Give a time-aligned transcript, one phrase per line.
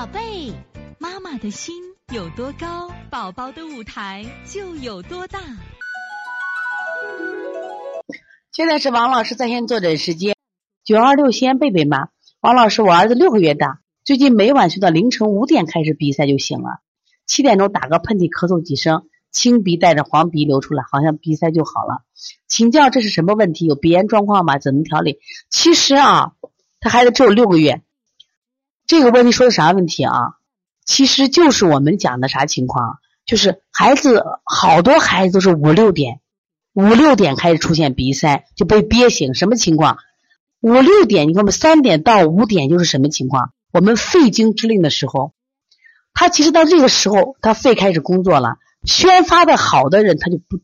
[0.00, 0.50] 宝贝，
[0.98, 1.74] 妈妈的心
[2.10, 5.38] 有多高，宝宝的舞台就有多大。
[8.50, 10.34] 现在是王老师在线坐诊时间，
[10.84, 12.08] 九二六西安贝贝妈，
[12.40, 16.80] 王老师，我儿子六个月大，最近每晚睡到凌晨五点开始鼻塞就醒了，
[17.26, 22.04] 七点钟打个喷嚏咳嗽几声，清鼻带着黄鼻流出来，好像鼻塞就好了。
[22.48, 23.66] 请教这是什么问题？
[23.66, 24.56] 有鼻炎状况吗？
[24.58, 25.18] 怎么调理？
[25.50, 26.32] 其实啊，
[26.80, 27.82] 他孩子只有六个月，
[28.90, 30.34] 这个问题说的啥问题啊？
[30.84, 32.98] 其实就是我们讲的啥情况？
[33.24, 36.18] 就是孩子好多孩子都是五六点。
[36.72, 39.98] 五六点开始出现鼻塞，就被憋醒，什么情况？
[40.60, 43.52] 五六点，你看我们三点到五点就是什么情况？
[43.72, 45.34] 我们肺经之令的时候，
[46.12, 48.56] 他其实到这个时候，他肺开始工作了。
[48.84, 50.58] 宣发的好的人，他就不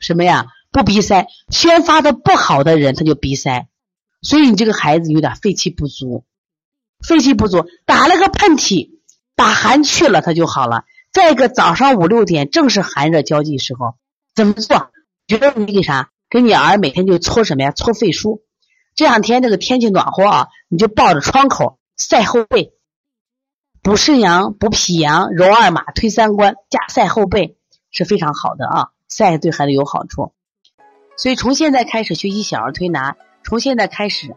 [0.00, 3.68] 什么呀，不鼻塞；宣发的不好的人，他就鼻塞。
[4.20, 6.24] 所以你这个孩子有点肺气不足，
[7.06, 8.90] 肺气不足，打了个喷嚏，
[9.36, 10.84] 把寒去了，他就好了。
[11.12, 13.94] 再一个，早上五六点正是寒热交际时候，
[14.34, 14.90] 怎么做？
[15.26, 16.10] 觉得你给啥？
[16.30, 17.70] 给你儿每天就搓什么呀？
[17.70, 18.42] 搓肺腧。
[18.94, 22.72] 这两天这个天气暖和啊，你就抱着窗口晒后背，
[23.82, 27.56] 补肾阳、补脾阳、揉二马、推三关，加晒后背
[27.90, 28.88] 是非常好的啊！
[29.08, 30.34] 晒对孩子有好处。
[31.16, 34.36] 所以从现在开始学习小儿推拿，从现在开始